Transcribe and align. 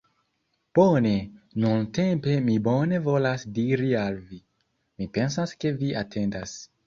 Bone, 0.77 1.09
nuntempe 1.63 2.33
mi 2.47 2.55
bone 2.69 2.99
volas 3.09 3.45
diri 3.59 3.91
al 4.05 4.17
vi. 4.31 4.41
Mi 4.99 5.09
pensas 5.19 5.55
ke 5.65 5.77
vi 5.83 5.93
atendas. 6.05 6.57